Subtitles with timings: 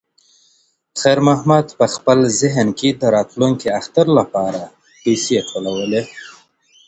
[1.01, 4.61] خیر محمد په خپل ذهن کې د راتلونکي اختر لپاره
[5.01, 6.03] پیسې ټولولې.